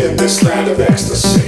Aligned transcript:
in 0.00 0.16
this 0.16 0.42
land 0.44 0.70
of 0.70 0.80
ecstasy. 0.80 1.47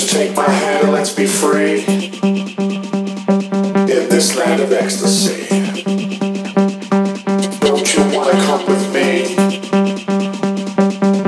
Just 0.00 0.14
take 0.14 0.34
my 0.34 0.48
hand 0.48 0.84
and 0.84 0.92
let's 0.94 1.12
be 1.12 1.26
free 1.26 1.84
in 3.84 4.08
this 4.08 4.34
land 4.34 4.62
of 4.62 4.72
ecstasy. 4.72 5.46
Don't 7.60 7.94
you 7.94 8.02
wanna 8.16 8.32
come 8.46 8.64
with 8.64 8.94
me 8.94 9.34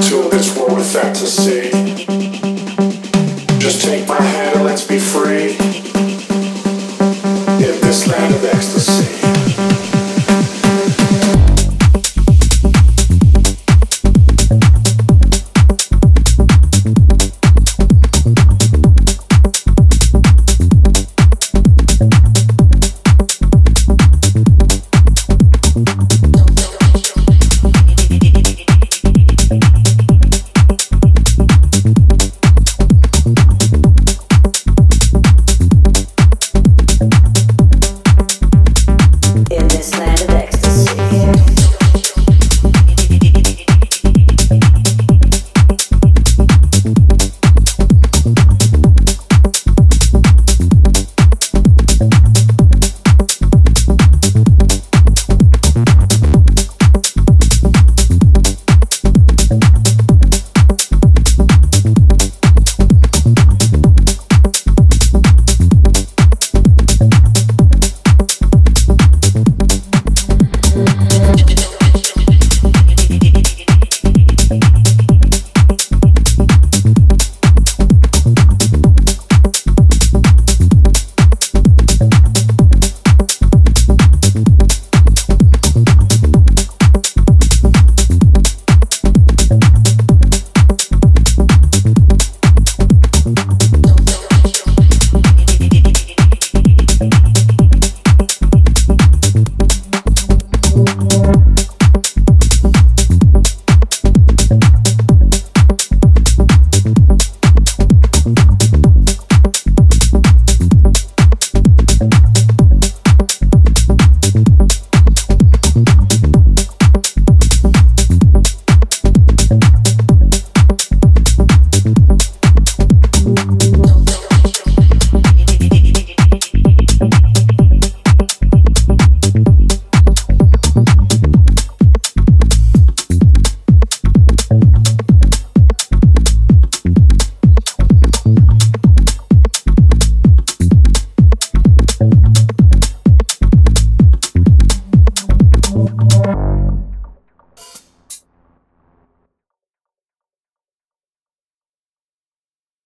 to 0.09 0.31
this 0.31 0.57
world 0.57 0.79
of 0.79 0.87
fantasy? 0.87 1.62